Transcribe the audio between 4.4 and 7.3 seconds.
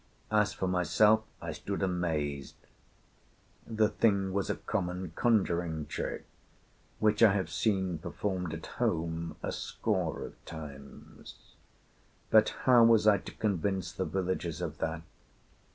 a common conjuring trick which